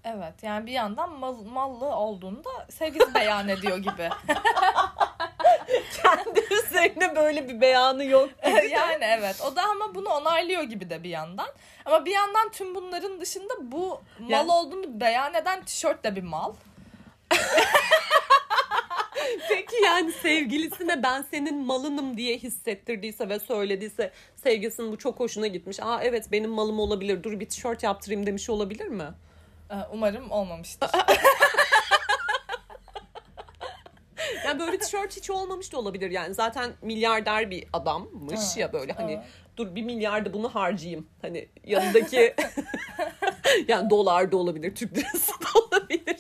Evet 0.04 0.44
yani 0.44 0.66
bir 0.66 0.72
yandan 0.72 1.12
mal, 1.20 1.44
mallı 1.44 1.86
olduğunu 1.86 2.44
da 2.44 2.50
sevgilisi 2.70 3.14
beyan 3.14 3.48
ediyor 3.50 3.78
gibi. 3.78 4.10
kendi 6.04 6.40
üzerine 6.54 7.16
böyle 7.16 7.50
bir 7.50 7.62
beyanı 7.62 8.04
yok. 8.06 8.30
yani 8.72 9.04
evet 9.20 9.42
o 9.52 9.56
da 9.56 9.62
ama 9.64 9.96
bunu 9.96 10.10
onaylıyor 10.10 10.64
gibi 10.64 10.90
de 10.90 11.04
bir 11.04 11.10
yandan. 11.10 11.48
Ama 11.86 12.06
bir 12.06 12.12
yandan 12.12 12.50
tüm 12.52 12.76
bunların 12.76 13.22
dışında 13.22 13.54
bu 13.62 14.02
mal 14.20 14.30
Yani- 14.30 14.52
olduğunu 14.52 15.00
beyan 15.00 15.34
eden 15.34 15.64
tişört 15.66 16.04
de 16.04 16.16
bir 16.16 16.24
mal. 16.24 16.54
Peki 19.50 19.76
yani 19.86 20.12
sevgilisine 20.12 21.04
ben 21.04 21.26
senin 21.32 21.58
malınım 21.66 22.18
diye 22.18 22.38
hissettirdiyse 22.38 23.30
ve 23.30 23.40
söylediyse 23.40 24.12
sevgilisinin 24.44 24.92
bu 24.92 24.98
çok 24.98 25.20
hoşuna 25.20 25.48
gitmiş. 25.48 25.80
Aa 25.82 26.00
evet 26.04 26.32
benim 26.32 26.50
malım 26.52 26.80
olabilir 26.80 27.24
dur 27.24 27.40
bir 27.40 27.50
tişört 27.50 27.84
yaptırayım 27.84 28.26
demiş 28.26 28.50
olabilir 28.50 28.88
mi? 28.88 29.06
Ee, 29.72 29.74
Umarım 29.94 30.32
olmamıştır. 30.32 30.90
Yani 34.48 34.60
böyle 34.60 34.78
tişört 34.78 35.18
hiç 35.18 35.30
olmamış 35.30 35.74
da 35.74 35.78
olabilir 35.78 36.12
yani 36.12 36.34
zaten 36.34 36.72
milyarder 36.82 37.52
bir 37.52 37.66
adammış 37.74 38.34
Evet, 38.34 38.58
ya 38.58 38.74
böyle 38.74 38.94
hani 38.94 39.12
evet. 39.12 39.24
dur 39.58 39.76
bir 39.76 39.84
milyarda 39.84 40.34
bunu 40.34 40.56
harcayayım. 40.56 41.08
Hani 41.22 41.48
yanındaki 41.66 42.36
yani 43.68 43.90
dolar 43.90 44.32
da 44.32 44.38
olabilir 44.38 44.76
Türk 44.76 44.98
lirası 44.98 45.32
da 45.32 45.60
olabilir. 45.60 46.18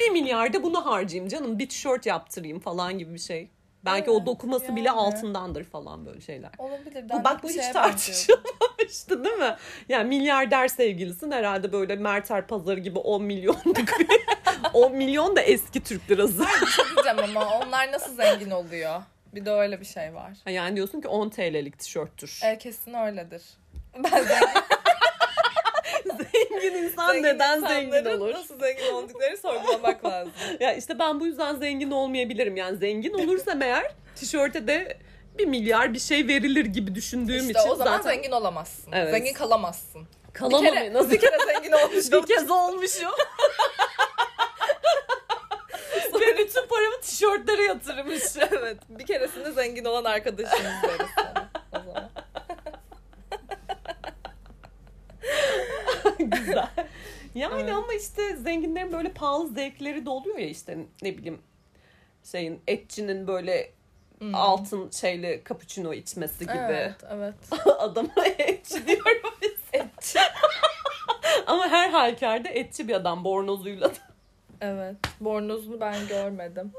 Bir 0.00 0.10
milyarda 0.10 0.62
bunu 0.62 0.86
harcayayım 0.86 1.28
canım 1.28 1.58
bir 1.58 1.68
tişört 1.68 2.06
yaptırayım 2.06 2.60
falan 2.60 2.98
gibi 2.98 3.14
bir 3.14 3.18
şey. 3.18 3.50
Belki 3.84 4.10
o 4.10 4.16
Evet, 4.16 4.26
dokuması 4.26 4.76
bile 4.76 4.88
yani. 4.88 4.98
altındandır 4.98 5.64
falan 5.64 6.06
böyle 6.06 6.20
şeyler. 6.20 6.50
Olabilir. 6.58 7.08
Bu, 7.08 7.24
bak 7.24 7.42
bu 7.42 7.48
hiç 7.48 7.68
tartışılmamıştı 7.72 9.24
değil 9.24 9.36
mi? 9.36 9.56
Yani 9.88 10.08
milyarder 10.08 10.68
sevgilisin 10.68 11.30
herhalde 11.30 11.72
böyle 11.72 11.96
Merter 11.96 12.46
Pazarı 12.46 12.80
gibi 12.80 12.98
10 12.98 13.22
milyonluk 13.22 13.76
bir 14.00 14.08
10 14.72 14.92
milyon 14.96 15.36
da 15.36 15.40
eski 15.40 15.82
Türk 15.84 16.10
lirası. 16.10 16.40
Bir 16.62 16.66
şey 16.66 16.84
diyeceğim 16.94 17.18
ama 17.36 17.58
onlar 17.58 17.92
nasıl 17.92 18.14
zengin 18.16 18.50
oluyor? 18.50 19.02
Bir 19.34 19.44
de 19.46 19.50
öyle 19.50 19.80
bir 19.80 19.84
şey 19.86 20.14
var. 20.14 20.32
Ha, 20.44 20.50
Yani 20.50 20.76
diyorsun 20.76 21.00
ki 21.00 21.08
10 21.08 21.28
TL'lik 21.28 21.78
tişörttür. 21.78 22.40
E, 22.44 22.58
kesin 22.58 22.94
öyledir. 22.94 23.42
Ben 23.96 24.10
zengin, 24.10 24.46
zengin 26.32 26.74
insan 26.84 27.22
neden 27.22 27.60
zengin 27.60 27.86
insanların 27.86 28.20
olur? 28.20 28.34
Nasıl 28.34 28.58
zengin 28.58 28.92
olduklarını 28.92 29.36
sorgulamak 29.36 30.04
lazım. 30.04 30.32
Ya 30.60 30.74
işte 30.74 30.98
ben 30.98 31.20
bu 31.20 31.26
yüzden 31.26 31.54
zengin 31.56 31.90
olmayabilirim. 31.90 32.56
Yani 32.56 32.76
zengin 32.78 33.14
olursam 33.14 33.62
eğer 33.62 33.92
tişörte 34.16 34.66
de 34.66 34.98
bir 35.38 35.46
milyar 35.46 35.94
bir 35.94 35.98
şey 35.98 36.28
verilir 36.28 36.64
gibi 36.66 36.94
düşündüğüm 36.94 37.36
İşte 37.48 37.60
için 37.60 37.70
o 37.70 37.74
zaman 37.74 37.96
zaten 37.96 38.10
zengin 38.10 38.30
olamazsın. 38.32 38.92
Evet. 38.92 39.10
Zengin 39.14 39.32
kalamazsın. 39.34 40.06
kalamam. 40.32 40.64
bir 40.64 40.70
kere, 40.70 40.92
Nasıl 40.92 41.10
bir 41.10 41.20
kere 41.20 41.36
zengin 41.46 41.72
olmuşum. 41.84 42.12
bir 42.22 42.26
kez 42.26 42.50
olmuşum. 42.50 43.10
Bütün 46.66 46.76
paramı 46.76 47.00
tişörtlere 47.00 47.62
yatırmışım. 47.62 48.42
evet. 48.60 48.78
Bir 48.88 49.06
keresinde 49.06 49.52
zengin 49.52 49.84
olan 49.84 50.04
arkadaşımız 50.04 50.72
deriz 50.82 51.10
sana 51.16 51.50
o 51.72 51.78
zaman. 51.78 52.10
Güzel. 56.18 56.68
Yani 57.34 57.60
Evet. 57.62 57.74
ama 57.74 57.94
işte 57.94 58.36
zenginlerin 58.36 58.92
böyle 58.92 59.12
pahalı 59.12 59.48
zevkleri 59.48 60.06
de 60.06 60.10
oluyor 60.10 60.38
ya 60.38 60.48
işte 60.48 60.78
ne 61.02 61.18
bileyim 61.18 61.38
şeyin 62.24 62.62
etçinin 62.66 63.26
böyle 63.26 63.76
Hmm. 64.18 64.34
altın 64.34 64.90
şeyli 64.90 65.42
cappuccino 65.48 65.92
içmesi 65.92 66.38
gibi. 66.38 66.52
Evet, 66.58 66.94
evet. 67.10 67.34
Adama 67.78 68.24
etçi 68.38 68.86
diyorum 68.86 69.34
biz. 69.42 69.56
Etçi. 69.72 70.18
Ama 71.46 71.68
her 71.68 71.90
halükarda 71.90 72.48
etçi 72.48 72.88
bir 72.88 72.94
adam 72.94 73.24
bornozuyla. 73.24 73.90
Evet. 74.60 74.96
Bornozunu 75.20 75.80
ben 75.80 76.08
görmedim. 76.08 76.72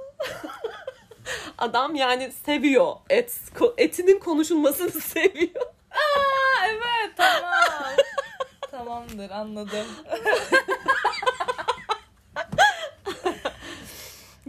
Adam 1.57 1.96
yani 1.96 2.31
seviyor. 2.31 2.96
Et 3.10 3.41
etinin 3.77 4.19
konuşulmasını 4.19 4.91
seviyor. 5.01 5.65
Aa, 5.91 6.67
evet 6.67 7.12
tamam. 7.17 7.53
Tamamdır 8.72 9.29
anladım. 9.29 9.88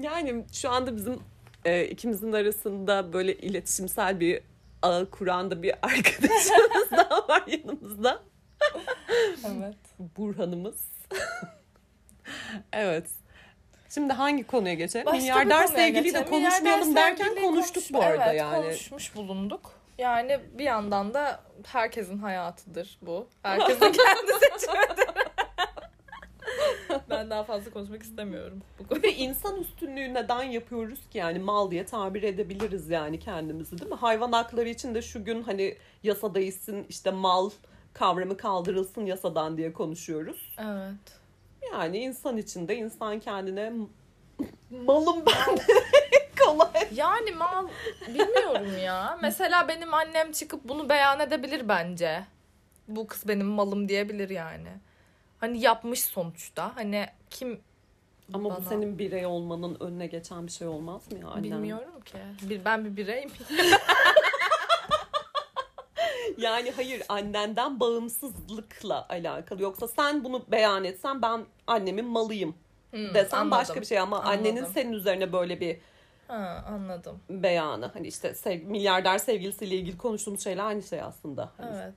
Yani 0.03 0.45
şu 0.53 0.71
anda 0.71 0.97
bizim 0.97 1.21
e, 1.65 1.85
ikimizin 1.85 2.33
arasında 2.33 3.13
böyle 3.13 3.35
iletişimsel 3.37 4.21
bir 4.21 4.41
ağ 4.83 5.05
kuran 5.11 5.51
da 5.51 5.63
bir 5.63 5.75
arkadaşımız 5.83 6.91
daha 6.91 7.29
var 7.29 7.45
yanımızda. 7.47 8.23
Evet. 9.45 9.77
Burhan'ımız. 10.17 10.85
Evet. 12.73 13.07
Şimdi 13.95 14.13
hangi 14.13 14.45
konuya 14.47 14.75
geçelim? 14.75 15.07
Başka 15.07 15.19
bir 15.19 15.23
Milyarder 15.23 15.67
sevgiliyi 15.67 16.15
de 16.15 16.25
konuşmayalım 16.25 16.97
derken 16.97 17.35
konuştuk 17.35 17.75
konuş- 17.75 17.93
bu 17.93 18.03
arada 18.03 18.25
evet, 18.25 18.41
yani. 18.41 18.63
konuşmuş 18.63 19.17
bulunduk. 19.17 19.79
Yani 19.99 20.41
bir 20.59 20.65
yandan 20.65 21.15
da 21.15 21.41
herkesin 21.67 22.19
hayatıdır 22.19 22.99
bu. 23.03 23.29
Herkesin 23.43 23.81
kendi 23.81 24.33
seçimidir. 24.33 25.09
ben 27.11 27.31
daha 27.31 27.45
fazla 27.45 27.71
konuşmak 27.71 28.03
istemiyorum. 28.03 28.63
Bu 28.79 28.89
konuda. 28.89 29.03
de 29.03 29.15
insan 29.15 29.61
üstünlüğü 29.61 30.15
neden 30.15 30.43
yapıyoruz 30.43 31.09
ki 31.11 31.19
yani 31.19 31.39
mal 31.39 31.71
diye 31.71 31.87
tabir 31.87 32.23
edebiliriz 32.23 32.91
yani 32.91 33.19
kendimizi 33.19 33.79
değil 33.79 33.91
mi? 33.91 33.97
Hayvan 33.97 34.33
hakları 34.33 34.69
için 34.69 34.95
de 34.95 35.03
şu 35.03 35.25
gün 35.25 35.43
hani 35.43 35.77
yasa 36.03 36.35
değişsin 36.35 36.87
işte 36.89 37.11
mal 37.11 37.51
kavramı 37.95 38.37
kaldırılsın 38.37 39.07
yasadan 39.07 39.57
diye 39.57 39.73
konuşuyoruz. 39.73 40.55
Evet. 40.59 41.19
Yani 41.73 41.99
insan 41.99 42.37
içinde 42.37 42.77
insan 42.77 43.21
kendine 43.21 43.73
malım 44.71 45.23
ben 45.27 45.57
de 45.57 45.63
kolay. 46.45 46.89
Yani 46.95 47.31
mal 47.31 47.69
bilmiyorum 48.09 48.79
ya. 48.85 49.19
Mesela 49.23 49.69
benim 49.69 49.95
annem 49.95 50.33
çıkıp 50.33 50.65
bunu 50.65 50.89
beyan 50.89 51.21
edebilir 51.21 51.69
bence. 51.69 52.25
Bu 52.89 53.07
kız 53.07 53.29
benim 53.29 53.47
malım 53.47 53.89
diyebilir 53.89 54.31
yani. 54.31 54.69
Hani 55.39 55.61
yapmış 55.61 56.05
sonuçta. 56.05 56.77
Hani 56.77 57.07
kim 57.31 57.61
Ama 58.35 58.51
Bana. 58.51 58.59
bu 58.59 58.63
senin 58.69 58.99
birey 58.99 59.27
olmanın 59.27 59.77
önüne 59.81 60.07
geçen 60.07 60.47
bir 60.47 60.53
şey 60.53 60.69
olmaz 60.69 61.13
mı 61.13 61.19
ya 61.19 61.29
annem? 61.29 61.43
bilmiyorum 61.45 62.01
ki. 62.05 62.19
Bir, 62.43 62.65
ben 62.65 62.85
bir 62.85 62.97
birey 62.97 63.25
miyim? 63.25 63.33
Yani 66.39 66.71
hayır 66.71 67.03
annenden 67.09 67.81
bağımsızlıkla 67.81 69.07
alakalı. 69.09 69.63
Yoksa 69.63 69.89
sen 69.89 70.25
bunu 70.25 70.45
beyan 70.51 70.85
etsen 70.85 71.23
ben 71.23 71.45
annemin 71.67 72.05
malıyım 72.05 72.55
Hmm, 72.91 73.15
desen 73.15 73.37
anladım. 73.39 73.51
başka 73.51 73.81
bir 73.81 73.87
şey 73.87 73.99
ama 73.99 74.21
annenin 74.23 74.57
Anladım. 74.57 74.75
senin 74.75 74.93
üzerine 74.93 75.33
böyle 75.33 75.61
bir 75.61 75.79
Ha, 76.29 76.65
anladım. 76.69 77.21
beyanı. 77.31 77.87
Hani 77.95 78.07
işte 78.07 78.35
sev, 78.35 78.63
milyarder 78.63 79.19
sevgilisiyle 79.19 79.75
ilgili 79.77 79.99
konuştuğumuz 79.99 80.45
şeyler 80.45 80.65
aynı 80.65 80.83
şey 80.83 81.01
aslında. 81.03 81.51
Hani 81.57 81.77
Evet. 81.77 81.95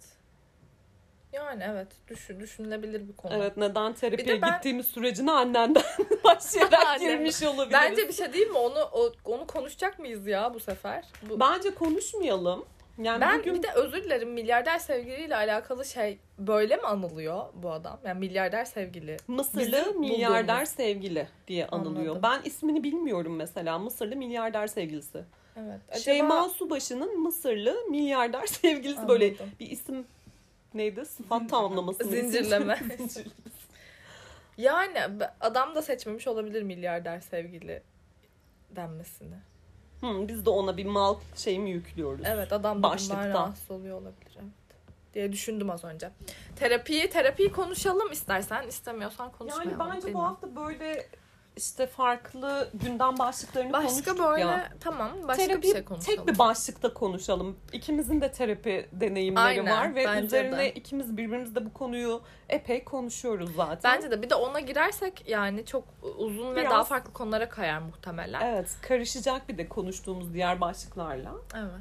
Yani 1.33 1.63
evet 1.67 1.87
düşün, 2.07 2.39
düşünülebilir 2.39 3.07
bir 3.07 3.13
konu. 3.15 3.33
Evet 3.33 3.57
neden 3.57 3.93
terapiye 3.93 4.41
ben- 4.41 4.51
gittiğimiz 4.51 4.85
sürecine 4.85 5.31
annenden 5.31 5.83
başlayarak 6.23 6.81
girmiş 6.99 7.43
olabiliriz. 7.43 7.73
Bence 7.73 8.07
bir 8.07 8.13
şey 8.13 8.33
değil 8.33 8.47
mi? 8.47 8.57
Onu 8.57 8.79
o- 8.91 9.13
onu 9.25 9.47
konuşacak 9.47 9.99
mıyız 9.99 10.27
ya 10.27 10.53
bu 10.53 10.59
sefer? 10.59 11.05
Bu, 11.29 11.39
Bence 11.39 11.73
konuşmayalım. 11.75 12.65
Yani 12.97 13.21
ben 13.21 13.39
bugün 13.39 13.55
bir 13.55 13.63
de 13.63 13.71
özür 13.75 14.03
dilerim 14.03 14.31
milyarder 14.31 14.79
sevgiliyle 14.79 15.35
alakalı 15.35 15.85
şey 15.85 16.19
böyle 16.39 16.75
mi 16.75 16.81
anılıyor 16.81 17.45
bu 17.53 17.71
adam? 17.71 17.99
Yani 18.05 18.19
milyarder 18.19 18.65
sevgili. 18.65 19.17
Mısırlı 19.27 19.93
milyarder 19.93 20.55
bulduğumuz. 20.55 20.69
sevgili 20.69 21.27
diye 21.47 21.67
anılıyor. 21.67 22.15
Anladım. 22.15 22.23
Ben 22.23 22.49
ismini 22.49 22.83
bilmiyorum 22.83 23.35
mesela. 23.35 23.79
Mısırlı 23.79 24.15
milyarder 24.15 24.67
sevgilisi. 24.67 25.23
Evet. 25.55 25.79
Acaba... 25.89 25.99
Şeyma 25.99 26.49
Subaşı'nın 26.49 27.21
Mısırlı 27.21 27.75
milyarder 27.89 28.45
sevgilisi 28.45 29.07
böyle 29.07 29.25
Anladım. 29.25 29.49
bir 29.59 29.69
isim 29.69 30.05
neydi? 30.73 31.05
Sıfat 31.05 31.49
tamamlaması. 31.49 32.03
Zincirleme. 32.03 32.79
Zincirleme. 32.97 33.31
Yani 34.57 34.99
adam 35.39 35.75
da 35.75 35.81
seçmemiş 35.81 36.27
olabilir 36.27 36.63
milyarder 36.63 37.19
sevgili 37.19 37.81
denmesini. 38.75 39.35
Hı, 40.01 40.27
biz 40.27 40.45
de 40.45 40.49
ona 40.49 40.77
bir 40.77 40.85
mal 40.85 41.15
şey 41.35 41.59
mi 41.59 41.69
yüklüyoruz? 41.71 42.25
Evet 42.25 42.53
adam 42.53 42.83
da 42.83 42.97
bundan 42.97 43.29
rahatsız 43.29 43.71
oluyor 43.71 44.01
olabilir. 44.01 44.31
Evet. 44.35 44.51
Diye 45.13 45.31
düşündüm 45.31 45.69
az 45.69 45.83
önce. 45.83 46.09
Terapiyi 46.55 47.09
terapiyi 47.09 47.51
konuşalım 47.51 48.11
istersen. 48.11 48.67
istemiyorsan 48.67 49.31
konuşmayalım. 49.31 49.79
Yani 49.79 49.95
bence 49.95 50.13
bu 50.13 50.23
hafta 50.23 50.55
böyle 50.55 51.07
işte 51.57 51.87
farklı 51.87 52.69
gündem 52.73 53.19
başlıklarını 53.19 53.73
Başka 53.73 53.87
konuştuk 53.89 54.19
böyle 54.19 54.41
ya. 54.41 54.69
tamam 54.79 55.11
başka 55.27 55.45
terapi 55.45 55.61
bir 55.61 55.71
şey 55.71 55.83
konuşalım. 55.85 56.17
tek 56.17 56.27
bir 56.27 56.39
başlıkta 56.39 56.93
konuşalım. 56.93 57.57
İkimizin 57.73 58.21
de 58.21 58.31
terapi 58.31 58.89
deneyimleri 58.91 59.43
Aynen, 59.45 59.65
var 59.77 59.95
ve 59.95 60.21
üzerine 60.21 60.57
de. 60.57 60.71
ikimiz 60.73 61.17
birbirimizle 61.17 61.65
bu 61.65 61.73
konuyu 61.73 62.21
epey 62.49 62.83
konuşuyoruz 62.83 63.55
zaten. 63.55 63.95
Bence 63.97 64.11
de 64.11 64.21
bir 64.21 64.29
de 64.29 64.35
ona 64.35 64.59
girersek 64.59 65.23
yani 65.29 65.65
çok 65.65 65.83
uzun 66.17 66.51
ve 66.55 66.61
Biraz- 66.61 66.71
daha 66.71 66.83
farklı 66.83 67.13
konulara 67.13 67.49
kayar 67.49 67.79
muhtemelen. 67.79 68.41
Evet, 68.41 68.77
karışacak 68.81 69.49
bir 69.49 69.57
de 69.57 69.69
konuştuğumuz 69.69 70.33
diğer 70.33 70.61
başlıklarla. 70.61 71.31
Evet. 71.55 71.71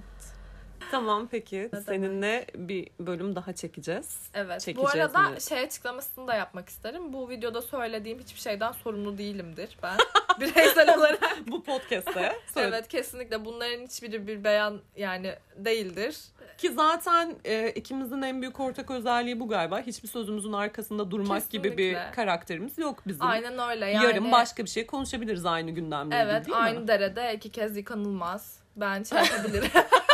Tamam 0.90 1.28
peki. 1.30 1.68
demek? 1.73 1.85
Seninle 1.87 2.47
bir 2.54 2.88
bölüm 3.00 3.37
daha 3.37 3.52
çekeceğiz. 3.52 4.18
Evet. 4.35 4.56
Bu 4.61 4.64
Çekeceğiz 4.64 4.97
arada 5.16 5.30
mi? 5.30 5.40
şey 5.40 5.59
açıklamasını 5.61 6.26
da 6.28 6.35
yapmak 6.35 6.68
isterim. 6.68 7.12
Bu 7.12 7.28
videoda 7.28 7.62
söylediğim 7.62 8.18
hiçbir 8.18 8.40
şeyden 8.40 8.73
sorumlu 8.73 9.18
değilimdir 9.18 9.78
ben. 9.82 9.97
Bireysel 10.40 10.99
olarak. 10.99 11.37
bu 11.47 11.62
podcast'te. 11.64 12.32
evet 12.56 12.88
kesinlikle 12.88 13.44
bunların 13.44 13.85
hiçbiri 13.87 14.26
bir 14.26 14.44
beyan 14.44 14.80
yani 14.97 15.35
değildir. 15.56 16.18
Ki 16.59 16.73
zaten 16.73 17.35
e, 17.44 17.70
ikimizin 17.70 18.23
en 18.23 18.42
büyük 18.42 18.61
ortak 18.61 18.90
özelliği 18.90 19.40
bu 19.40 19.49
galiba. 19.49 19.80
Hiçbir 19.80 20.09
sözümüzün 20.09 20.52
arkasında 20.52 21.11
durmak 21.11 21.50
gibi 21.50 21.70
bir 21.70 21.76
Kesinlikle. 21.76 22.11
karakterimiz 22.14 22.78
yok 22.78 23.02
bizim. 23.06 23.26
Aynen 23.26 23.59
öyle 23.70 23.87
yani. 23.90 24.04
Yarın 24.04 24.32
başka 24.32 24.64
bir 24.64 24.70
şey 24.70 24.87
konuşabiliriz 24.87 25.47
aynı 25.47 25.70
gündemle 25.70 26.16
ilgili 26.16 26.30
Evet 26.30 26.47
değil 26.47 26.59
aynı 26.61 26.80
mi? 26.80 26.88
derede 26.88 27.35
iki 27.35 27.50
kez 27.50 27.76
yıkanılmaz. 27.76 28.61
Ben 28.76 29.02
şey 29.02 29.18
yapabilirim. 29.18 29.68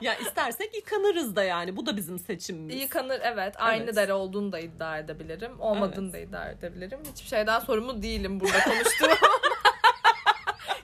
ya 0.00 0.14
istersek 0.14 0.74
yıkanırız 0.76 1.36
da 1.36 1.44
yani. 1.44 1.76
Bu 1.76 1.86
da 1.86 1.96
bizim 1.96 2.18
seçimimiz. 2.18 2.82
Yıkanır 2.82 3.20
evet. 3.22 3.54
Aynı 3.58 3.84
Evet. 3.84 3.96
dere 3.96 4.12
olduğunu 4.14 4.52
da 4.52 4.58
iddia 4.58 4.98
edebilirim. 4.98 5.60
Olmadığını 5.60 6.04
Evet. 6.04 6.12
da 6.12 6.18
iddia 6.38 6.50
edebilirim. 6.50 7.00
Hiçbir 7.14 7.28
şeyden 7.28 7.58
sorumlu 7.60 8.02
değilim 8.02 8.40
burada 8.40 8.58
konuştuğum. 8.64 9.08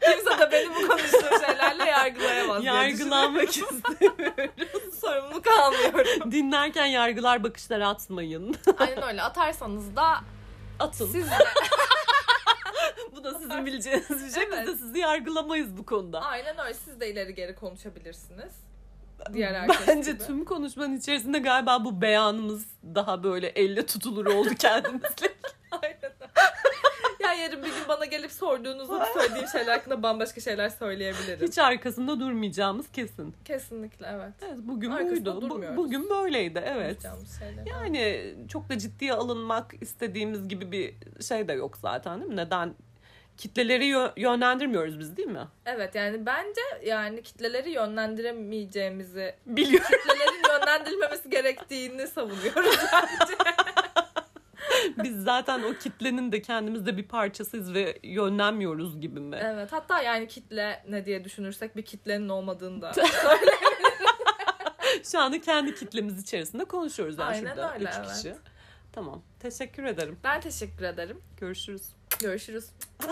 Kimse 0.01 0.39
de 0.39 0.53
benim 0.53 0.75
bu 0.75 0.89
konuştuğum 0.89 1.41
şeylerle 1.47 1.85
yargılayamaz. 1.85 2.65
Yargılanmak 2.65 3.49
istemiyorum. 3.49 4.17
düşünüyorum. 4.57 4.93
sorumlu 5.01 5.43
kalmıyorum. 5.43 6.33
Dinlerken 6.33 6.87
yargılar 6.87 7.43
bakışları 7.45 7.87
atmayın. 7.87 8.57
Aynen 8.79 9.03
öyle. 9.03 9.23
Atarsanız 9.23 9.97
da 9.97 10.21
Atın. 10.79 11.07
siz 11.07 11.31
de 11.31 11.35
Bu 13.17 13.25
da 13.25 13.35
sizin 13.39 13.67
bileceğiniz 13.67 14.11
bir 14.11 14.17
şey. 14.41 14.43
Biz 14.47 14.53
de 14.53 14.57
Evet. 14.67 14.79
sizi 14.79 14.99
yargılamayız 14.99 15.77
bu 15.77 15.87
konuda. 15.87 16.21
aynen 16.21 16.59
öyle. 16.59 16.75
Siz 16.75 17.01
de 17.01 17.11
ileri 17.11 17.35
geri 17.35 17.55
konuşabilirsiniz. 17.55 18.53
Diğer 19.33 19.55
herkes 19.55 19.89
Bence 19.89 20.13
gibi. 20.13 20.23
tüm 20.25 20.45
konuşmanın 20.45 20.97
içerisinde 20.97 21.39
galiba 21.39 21.85
bu 21.85 22.01
beyanımız 22.01 22.67
daha 22.95 23.23
böyle 23.23 23.47
elle 23.49 23.87
tutulur 23.87 24.27
oldu 24.27 24.49
kendimizle. 24.59 25.29
Aynen 25.83 26.13
ya 27.21 27.33
yarın 27.35 27.59
bir 27.63 27.69
gün 27.69 27.89
bana 27.89 28.05
gelip 28.05 28.33
sorduğunuzda 28.33 29.07
söylediğim 29.15 29.49
şeyler 29.49 29.73
hakkında 29.73 30.03
bambaşka 30.03 30.41
şeyler 30.41 30.69
söyleyebilirim. 30.69 31.47
Hiç 31.49 31.59
arkasında 31.59 32.21
durmayacağımız 32.21 32.93
kesin. 32.93 33.35
Kesinlikle 33.45 34.07
evet. 34.11 34.33
Evet 34.49 34.59
bugün 34.63 34.91
Arkasında 34.91 35.43
buydu. 35.43 35.63
Bu- 35.73 35.77
bugün 35.77 36.11
böyleydi 36.11 36.63
evet. 36.67 37.03
Şeyler. 37.39 37.67
Yani 37.67 38.35
çok 38.49 38.69
da 38.69 38.79
ciddiye 38.79 39.13
alınmak 39.13 39.75
istediğimiz 39.81 40.49
gibi 40.49 40.73
bir 40.73 40.95
şey 41.23 41.49
de 41.49 41.53
yok 41.53 41.77
zaten 41.83 42.21
değil 42.21 42.31
mi? 42.31 42.37
Neden? 42.37 42.75
Kitleleri 43.37 43.85
yö- 43.91 44.13
yönlendirmiyoruz 44.21 44.99
biz 44.99 45.17
değil 45.17 45.29
mi? 45.29 45.49
Evet 45.67 45.95
yani 45.95 46.27
bence 46.27 46.61
yani 46.85 47.23
kitleleri 47.23 47.71
yönlendiremeyeceğimizi, 47.71 49.35
Biliyorum. 49.47 49.87
kitlelerin 49.91 50.43
yönlendirilmemesi 50.53 51.31
gerektiğini 51.31 52.07
savunuyoruz 52.07 52.77
bence. 52.93 53.35
biz 55.03 55.23
zaten 55.25 55.63
o 55.63 55.73
kitlenin 55.73 56.33
de 56.33 56.43
kendimizde 56.43 56.97
bir 56.97 57.09
parçasıyız 57.09 57.75
ve 57.75 57.99
yönlenmiyoruz 58.03 59.01
gibi 59.01 59.21
mi? 59.21 59.39
evet 59.43 59.73
hatta 59.73 60.03
yani 60.03 60.29
kitle 60.29 60.85
ne 60.89 61.07
diye 61.07 61.25
düşünürsek 61.25 61.77
bir 61.77 61.83
kitlenin 61.83 62.29
olmadığını 62.29 62.83
da. 62.83 62.93
Şu 65.13 65.21
anda 65.21 65.41
kendi 65.41 65.75
kitlemiz 65.75 66.23
içerisinde 66.23 66.65
konuşuyoruz 66.65 67.19
yani 67.19 67.29
Aynen 67.29 67.41
şurada. 67.49 67.75
öyle, 67.75 67.85
üç 67.85 67.91
evet. 67.99 68.09
kişi. 68.09 68.35
Tamam. 68.93 69.23
Teşekkür 69.41 69.85
ederim. 69.85 70.19
ben 70.25 70.41
teşekkür 70.41 70.85
ederim. 70.85 71.21
Görüşürüz. 71.41 71.83
Görüşürüz. 72.21 72.65